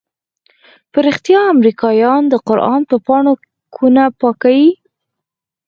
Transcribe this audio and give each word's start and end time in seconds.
په 0.91 0.99
رښتيا 1.07 1.41
امريکايان 1.53 2.21
د 2.27 2.33
قران 2.47 2.81
په 2.89 2.97
پاڼو 3.05 3.33
كونه 3.75 4.03
پاكيي؟ 4.19 4.69